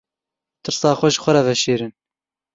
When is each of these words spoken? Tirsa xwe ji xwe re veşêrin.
Tirsa 0.63 0.91
xwe 0.99 1.09
ji 1.13 1.19
xwe 1.23 1.31
re 1.33 1.41
veşêrin. 1.47 1.93